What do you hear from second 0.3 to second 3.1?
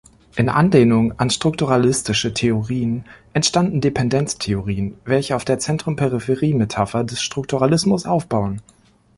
In Anlehnung an strukturalistische Theorien